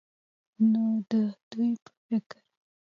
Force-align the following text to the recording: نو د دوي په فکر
نو 0.71 0.83
د 1.09 1.11
دوي 1.49 1.71
په 1.83 1.91
فکر 2.05 2.39